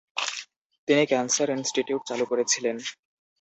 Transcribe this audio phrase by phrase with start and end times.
[0.87, 2.75] তিনি cancer institute চালু করেছিলেন।